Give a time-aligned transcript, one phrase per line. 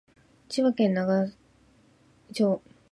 [0.49, 1.37] 千葉県長生
[2.35, 2.59] 村